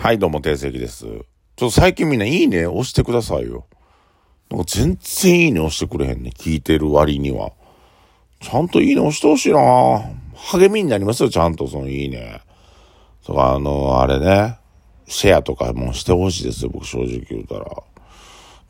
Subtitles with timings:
[0.00, 1.04] はい、どうも、定石です。
[1.04, 1.22] ちょっ
[1.58, 3.66] と最近みんないいね押してくださいよ。
[4.50, 6.32] なんか全然いいね押してくれへんね。
[6.34, 7.52] 聞いてる割には。
[8.40, 9.60] ちゃんといいね押してほしいな
[10.52, 12.40] 励みになりますよ、ちゃんとそのいいね。
[13.26, 14.56] とか、あの、あれね、
[15.06, 17.66] シェアとかもしてほしいですよ、僕正直言うたら。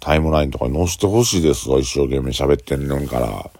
[0.01, 3.51] タイムラインとかに載せてほしいですわ、一生懸命喋ってんのんから。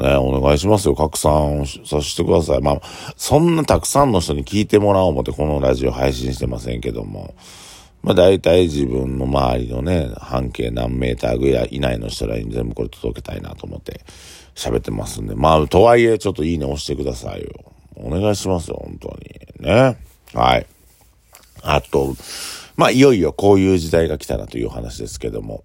[0.00, 0.94] ねお願いしますよ。
[0.94, 2.60] 拡散させてください。
[2.60, 2.80] まあ、
[3.16, 7.34] そんなたくさんの人に聞いてもらおう思ってこのラジオ配信してませんけども。
[8.02, 14.02] まあ大体自分の周りのね、半径何メーターぐらい以内の人らに全部これ届けたいなと思って
[14.54, 15.34] 喋ってますんで。
[15.34, 17.48] まあ、とはいえちょっといいね押してくださいよ。
[17.96, 19.08] お願いしますよ、本当
[19.62, 19.66] に。
[19.66, 19.96] ね。
[20.34, 20.66] はい。
[21.62, 22.14] あと、
[22.76, 25.64] まあ、いよいよこういう時代が来たなという話ですけども、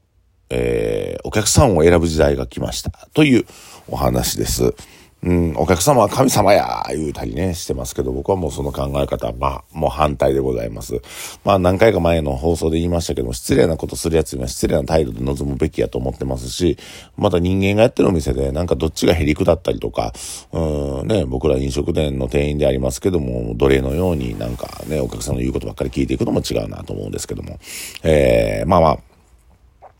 [0.49, 3.45] えー、お客さんを選ぶ時代が来ましたという
[3.87, 4.73] お話です。
[5.21, 11.01] うん、お客様は神様や言うたりね、してますけど、僕はもうその考え方は、まあ、もう反対でございます。
[11.43, 16.77] まあ、何回か前の放送で言いましたけども、失礼なことするやつには失礼な態度で臨むべきやと思ってますし、
[17.17, 20.13] また人間がやってるお店で、なんかどっちがへりくだったりとか、
[20.53, 27.59] うん、ね、僕ら飲食店の店員でありますけども、奴隷のようになんかね、お客さんの言うことばっかり聞いていくのも違うなと思うんですけども、
[28.03, 28.99] えー、まあまあ、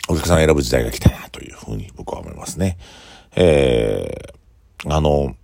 [0.10, 2.80] お客さん選ぶ時代が来たなというふうに僕は思いますね。
[3.36, 5.36] えー、あの、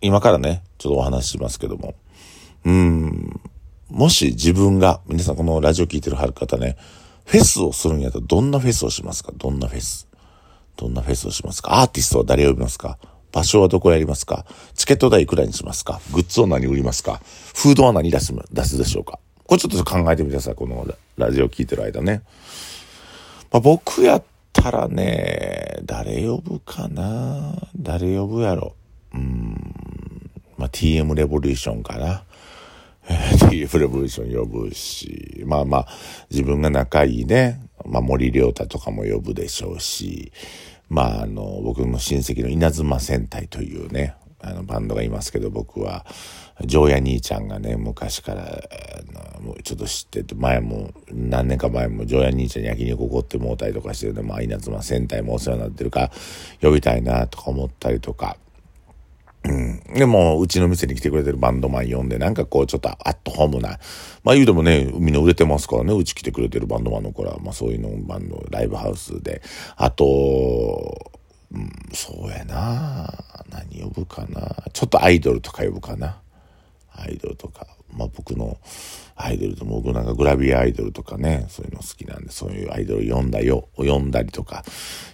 [0.00, 1.94] 今からね、ちょっとお話ししますけども、
[2.64, 3.40] うーん、
[3.88, 6.76] もし自分が、皆さんこのラジオ聞いてる方ね、
[7.24, 9.30] フェスをするんやったらどんなフェスをしますか？
[9.36, 10.08] どんなフェス？
[10.76, 11.80] どんなフェスをしますか？
[11.80, 12.98] アーティストは誰を呼びますか？
[13.30, 14.44] 場所はどこやりますか？
[14.74, 16.00] チケット代いくらにしますか？
[16.12, 17.20] グッズを何売りますか？
[17.54, 19.20] フードは何出す、出すでしょうか？
[19.46, 20.54] これちょっと考えてみてください。
[20.56, 20.84] この
[21.16, 22.22] ラジオ聞いてる間ね。
[23.52, 24.22] まあ、僕やっ
[24.52, 27.54] たらね、誰呼ぶかな？
[27.76, 28.74] 誰呼ぶやろ？
[29.14, 29.74] うん、
[30.56, 32.24] まあ、TM レボリューションかな
[33.06, 35.88] ？TM レボリューション呼ぶし、まあまあ、
[36.30, 40.32] 自分が仲いいね、まあ森良太とかも呼ぶでしょうし、
[40.88, 46.04] まああの、僕の親戚の稲妻戦隊というね、あのバンドがいますけど、僕は、
[46.64, 48.62] ジョーヤ兄ちゃんがね、昔から、
[49.62, 56.10] ちょっと知ってて、前も、何年か前も、ジョーヤ兄ちゃんに焼肉おごってもうたりとかしてるんで、まあ、稲妻戦隊もお世話になってるから、
[56.60, 58.36] 呼びたいなとか思ったりとか、
[59.44, 63.80] うんでも、うちの店に来てくれてるバンドマン呼んで、なんかこう、ちょっとアットホームな。
[64.22, 69.42] まあ言うてもね、みんな売れてますからね、うち来てくれてるバンドマンの子ら、まあそういうのバンド、ライブハウスで。
[69.76, 71.10] あと、
[71.52, 73.11] うん、そうやな
[73.82, 76.20] 呼ぶかなちょっとアイドルとか呼ぶかな
[76.94, 77.66] アイドルとか。
[77.96, 78.56] まあ僕の
[79.14, 84.64] アイドルと僕なんかグラビアアイドルとかね、そういうの好きなんで、そういうアイドル呼んだよ、呼んだりとか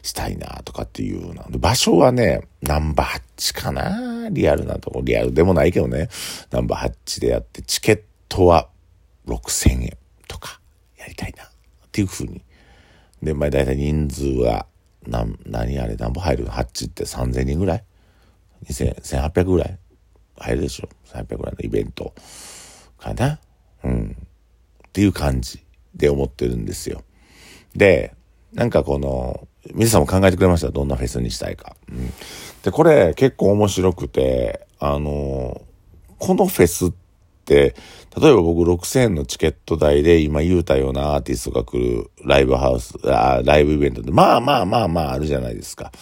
[0.03, 1.45] したいなとかっていうような。
[1.51, 6.09] 場所はね、ナンバー8かなリアルなとこ、リアルでもないけどね、
[6.51, 8.69] ナンバー8でやって、チケットは
[9.27, 9.99] 6000円
[10.29, 10.61] とか
[10.97, 11.49] やりたいなっ
[11.91, 12.43] ていうふうに。
[13.23, 14.67] で、まあ大体人数は、
[15.07, 17.85] な、何あれ、何本入るの ?8 って3000人ぐらい
[18.65, 19.79] ?2000、1800ぐらい
[20.37, 22.15] 入るでしょ ?1800 ぐらいのイベント
[22.99, 23.39] かな？
[23.85, 24.17] うん。
[24.89, 25.65] っていう感じ
[25.95, 27.03] で思ってるんですよ。
[27.75, 28.15] で、
[28.53, 30.71] なんかこの、皆さんも考えてくれました？
[30.71, 31.77] どんなフェスにしたいか。
[31.91, 32.11] うん。
[32.63, 35.61] で、これ結構面白くて、あの、
[36.19, 36.93] このフェスっ
[37.45, 37.75] て、
[38.17, 45.93] 例えば僕6000円のチケット代で今言うたようなアーティストが来るライブハウス、あライブイベントで、まあまあまあまああるじゃないですか。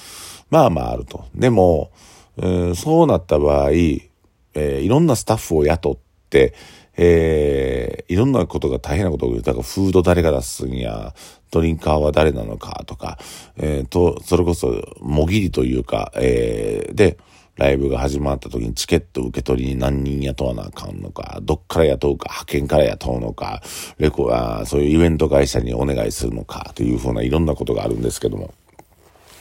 [0.48, 1.26] まあまああると。
[1.34, 1.90] でも、
[2.38, 5.96] うんそうなった場合、えーいろんなスタッフを雇っ
[6.30, 6.54] て、
[6.96, 9.46] えーいろんなことが大変なことが起きる。
[9.46, 11.14] だからフード誰が出すんや、
[11.50, 13.18] ドリンカーは誰なのかとか、
[13.56, 17.18] えーと、それこそ、もぎりというか、えーで、
[17.56, 23.62] ライブが始まった時にチケット受け取りに何人雇わなあかんのか、どっから雇うか、派遣から雇うのか、
[23.98, 28.52] レコあそういうイベント会社にお願いするのか、というふうないろんなことがあるんですけども。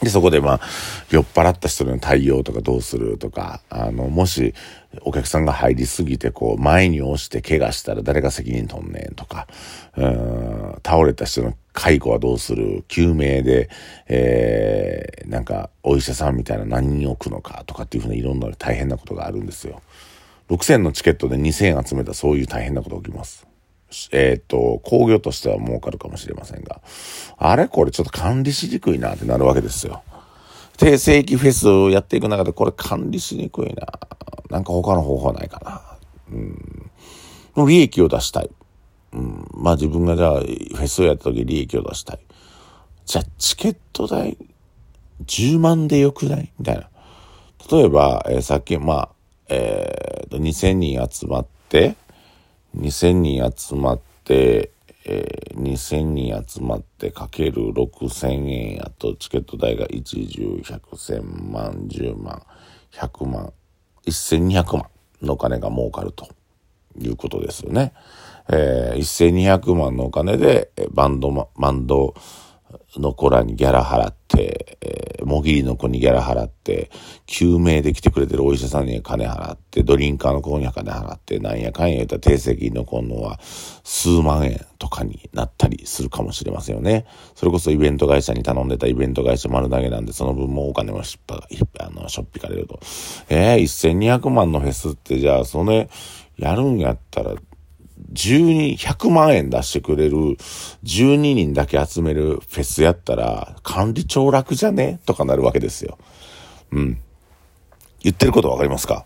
[0.02, 0.60] で、そこでまあ、
[1.10, 4.54] 酔っ払った人の対応とかどうするとか、あの、もし、
[5.02, 9.46] お客さんが入りすぎて、こう、前に押して怪我したら誰が責任取んねんとか、
[9.96, 12.84] うん、倒れた人の介護はどうする？
[12.88, 13.70] 救命で、
[14.08, 19.80] えー、なんか、お医者さんみたいな何人置くのかとかっていうふうないろんな大変なことがあるんですよ。
[20.50, 23.46] 6000のチケットで2000集めたそういう大変なこと起きます。
[24.12, 26.80] えーっと、工業としては儲かるかもしれませんが、
[27.38, 30.02] あれこれちょっと管理しにくいなってなるわけですよ。
[30.76, 33.86] 定世紀フェスをやっていく中でこれ管理しにくいな。
[34.50, 35.82] なんか他の方法ないかな。
[36.30, 36.90] うん。
[37.54, 38.50] もう利益を出したい。
[39.12, 39.48] うん。
[39.54, 42.18] まあ自分がじゃあフェスをやった時利益を出したい。
[43.06, 44.36] じゃあチケット代
[45.24, 46.52] 10万でよくない？
[46.58, 46.88] みたいな。
[47.70, 49.08] 例えば、えーさっき、まあ、
[49.48, 51.96] えーと、2000人集まって、
[52.78, 54.70] 2000人集まって、
[55.04, 62.42] えー、2000人集まってかける6000円やとチケット代が1、10、100、1000万、10万、
[62.92, 63.52] 100万、
[64.06, 64.86] 1200万
[65.22, 66.28] のお金が儲かると
[66.98, 67.92] いうことですよね。
[68.48, 72.14] えー、1200万のお金でバンド、バンド、
[72.96, 76.90] の子らにギャラ払っ、えー、もぎりの子にギャラ払って、
[77.26, 87.06] 救命で来てくれてるお医者さんに金払って、ドリンカーの子には金払って、なんやかんや言ったら定石の子のは数万円とかになったりするかもしれませんよね。
[87.34, 91.46] それこそイベント会社に頼んでたイベント会社丸投げなんで、その分もお金もしっぱ、
[91.80, 92.78] あの、しょっぴかれると。
[93.28, 95.88] えー、1200万のフェスってじゃあ、それ、
[96.36, 97.34] やるんやったら、
[98.16, 100.16] 12、100万円出してくれる
[100.84, 105.00] 12人だけ集めるフェスやったら管理長楽じゃね？
[105.06, 105.98] とかなるわけですよ。
[106.72, 106.98] うん。
[108.00, 109.04] 言ってることわかりますか？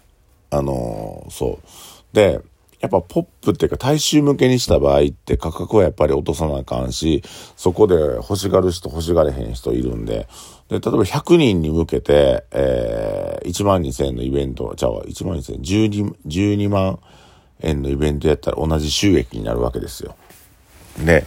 [0.51, 1.67] あのー、そう。
[2.15, 2.41] で、
[2.81, 7.23] やっぱポップっていうか大衆向けにした場合って価格はやっぱり落とさなあかんし、
[7.57, 10.29] そこで欲しがる人欲しがれへん人いるんで、
[10.69, 17.01] で、例えば100人に向けて、えー、1万2000円のイベント、じゃあ1万2000円、12、12万
[17.61, 20.17] 円のイベントやったら同じ収益になるわけですよ。
[20.99, 21.25] で、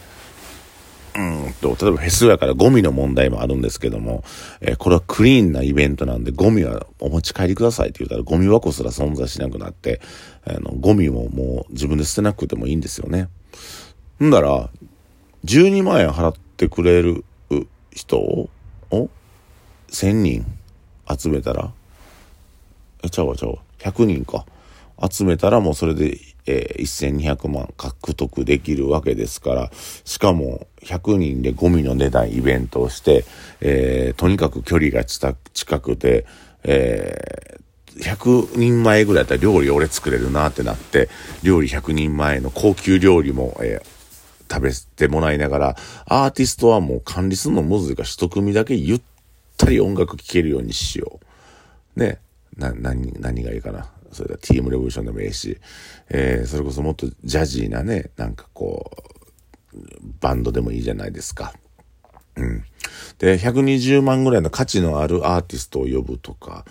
[1.16, 4.24] うんと、例えばフェスやからゴミの問題もあるんですけども、
[4.62, 10.02] えー、これはクリーンなイベントなんでゴミはお持ち帰りくださいって言ったらゴミ箱すら存在しなくなって、
[10.46, 13.30] あの、ゴミももう自分で捨てなくてもいいんですよね。
[14.24, 14.70] んだら、
[15.46, 17.24] 12万円払ってくれる
[17.92, 18.50] 人を、
[19.90, 20.46] 1000人
[21.16, 21.72] 集めたら、
[23.04, 24.46] え、ちゃうわちゃうわ、100人か。
[25.02, 33.26] 集めたらもうそれで、えー、1200万獲得できるわけですから、しかも100人でゴミの値段イベントをして、
[33.62, 35.34] えー、とにかく距離が近
[35.80, 36.26] くて、
[36.64, 41.10] えー、100人前ぐらいだったら料理俺作れるなってなって、
[41.44, 45.76] 料理100人前の高級料理も、えー、食べてもらいながら、
[46.06, 49.02] アーティストはもう管理するのむずいか一組だけゆっ
[49.58, 51.20] たり音楽聴けるようにしよ
[51.96, 52.00] う。
[52.00, 52.20] ね。
[52.58, 53.90] な、何、何がいいかな。
[54.14, 55.60] それから TM レボリューションでもいいし、
[56.10, 58.92] えー、それこそもっとジャジーなね、なんかこ
[59.74, 59.78] う、
[60.20, 61.54] バンドでもいいじゃないですか。
[62.36, 62.64] うん。
[63.20, 66.66] で、120万ぐらいの価値のあるアーティストを呼ぶとか、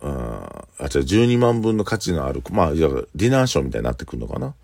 [0.00, 4.54] うん、あ、じゃあ12万分の価値のある、まあ、いわゆるディナーショーみたいになってくるのかな。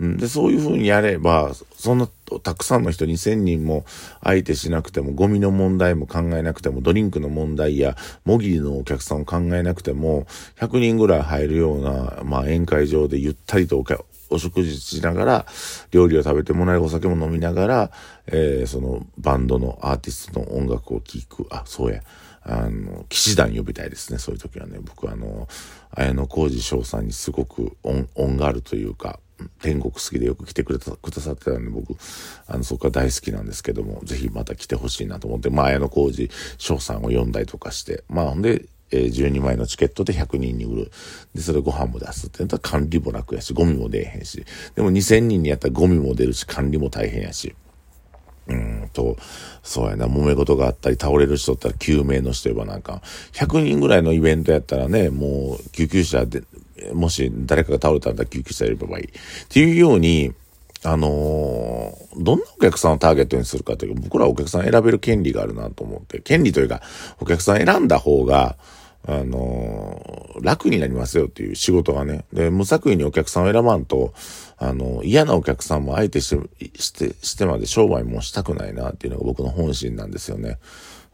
[0.00, 2.08] うん、で、そういうふうにやれば、そんな
[2.42, 3.84] たくさんの人2000人も
[4.24, 10.26] 相手しなくても、ゴミの問題も考えなくても、ドリンクの問題や、もぎりのお客さんを考えなくても、
[10.58, 13.84] 100人ぐらい入るような、まあ、宴会場でゆったりと
[14.30, 15.46] お食事しながら、
[15.90, 17.90] 料理を食べてもらい、お酒も飲みながら、
[18.26, 21.46] えー、そのバンドのアーティストの音楽を聴く。
[21.50, 22.00] あ、そうや。
[22.42, 24.18] あの、騎士団呼びたいですね。
[24.18, 24.78] そういう時はね。
[24.80, 25.46] 僕あの、
[25.90, 29.20] 綾野浩二翔さんにすごく恩、恩があるというか、
[29.62, 31.96] 天国好きでよく来てくれた、くださってたんで、僕、
[32.46, 40.90] あの、そこは大好きなんですけども、ぜひまた来てほしいなと思って、まあ、綾野浩二翔さんを呼んだりとかして、まあ、ほんで、え、12枚のチケットで100人に売る。
[41.34, 44.44] で、それご飯も出すって言ったら管理も楽やし、ゴミも出えへんし。
[44.74, 47.54] でも2000人にやったらゴミも出るし、管理も大変やし。
[48.48, 49.16] うんと、
[49.62, 53.00] そうやな、揉め事があったり、倒れる人だったら救命の人言えばなんか、
[53.32, 56.42] 100人ぐらいのイベントやったらね、もう救急車で、
[56.92, 59.04] もし誰かが倒れたら救急車やればいい。
[59.06, 59.10] っ
[59.48, 60.32] ていうように、
[60.82, 66.80] あのー、どんなお客さんをターゲットにするかというか、僕らはお客さん選べる権利があるなと思って、権利というか、
[67.20, 68.56] お客さん選んだ方が、
[69.06, 72.24] あのー、楽になりますよっていう仕事がね。
[72.32, 74.14] で、無作為にお客さんを選ばんと、
[74.56, 80.58] あのー、嫌なお客さんも相手して、して、してまで商売もしたくないなっていうのが僕の本心なんですよね。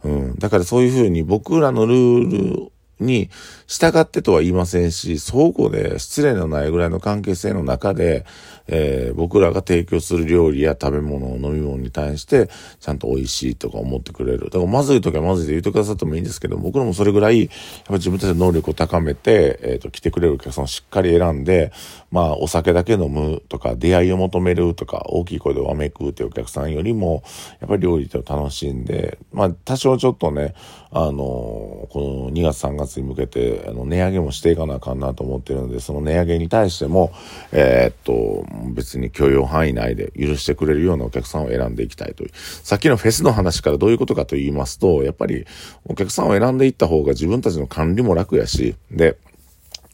[0.05, 0.35] うん。
[0.39, 3.31] だからそういうふうに僕らのルールに
[3.67, 8.25] 従ってとは言いませんし、相互で失礼のないぐらいの関係性の中で、
[8.69, 12.49] えー、僕らが提供する料理や食べ物、飲み物に対して、
[12.81, 14.45] ちゃんと美味しいとか思ってくれる。
[14.45, 17.49] だからまずい時はまずいで言ってくださってもいいんですけど、僕らもそれぐらい、やっ
[17.87, 21.73] ぱ自分たちの能力を高めて、えっ、ー、と、来てくれるお客さんをしっかり選んで、
[22.13, 27.25] まあ、お酒だけ飲むとか、出会いを求めるとか、大きい声でわめくっていうお客さんよりも、
[27.61, 30.55] やっぱり料理を楽しんで、まあ、多少ちょっとね、
[30.91, 37.13] あのー、この2月3月に向けて、あの、値上げもしていかなあかんなと思ってるので、その値上げに対しても、
[37.53, 42.31] えー、っと、別に許容範囲内で許してくれるようなお客さんを選んでいきたいという。
[42.35, 45.47] さっきのフェスの話からどういうことかと言いますと、やっぱり
[45.85, 49.17] お客さんを選んでいった方が自分たちの管理も楽やし、で、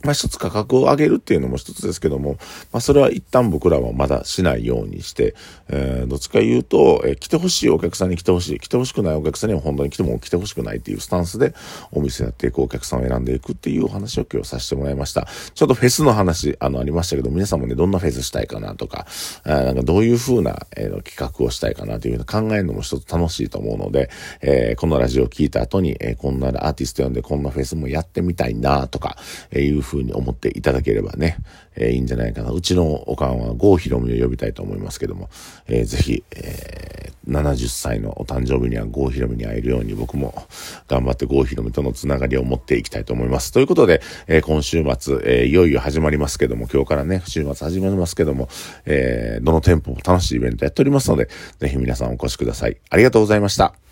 [0.05, 2.37] まあ一つ価格を上げるっていうのも一つですけども、
[2.73, 5.35] まあそれは一旦僕らはまだしないようにして、
[5.69, 11.55] えー、どっちか言うと、えー、来てほしいお客さんに来てほしい、来てほしくないお客さんには本当に来ても来てほしくないっていうスタンスで
[11.93, 15.27] お店やっていくお客さんを選んでいくっていうお話を今日させてもらいました。
[15.55, 19.07] ちょっとフェスの話、あの、ありましたけど、皆さんもね、どんなフェスしたいかなとか、
[19.45, 29.17] あなんかどういう風な、えー、企画をしたいかなというのを考えるのも一つ楽しいと思うので、えー、このラジオを聞いた後に、えー、こんなアーティスト呼んでこんなフェスもやってみたいなとか、
[29.51, 31.37] えー、いう風に思っていたただければね、
[31.77, 32.51] えー、いいんじゃないかな。
[32.51, 35.29] うちのおかんは郷ひろみを呼びたいと思いますけども、
[35.69, 40.47] えー、ぜひ、えー、70歳のお誕生日には郷ひろみに会えるように僕も
[40.89, 43.53] 頑張って郷ひろみとのつながりを持っていきたいと思います。
[43.53, 48.49] ということで、えー、今週末、えー、いよいよ始まりますけども、今日からね、週末始まりますけども、
[48.87, 52.77] えー、どの店舗も楽しいイベントやっておりますので、ぜひ皆さんお越しください。
[52.91, 53.83] ありがとうございました。